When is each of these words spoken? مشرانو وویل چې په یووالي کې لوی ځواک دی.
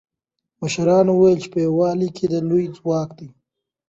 مشرانو 0.61 1.11
وویل 1.13 1.39
چې 1.43 1.49
په 1.53 1.59
یووالي 1.65 2.09
کې 2.15 2.25
لوی 2.49 2.65
ځواک 2.77 3.09
دی. 3.19 3.27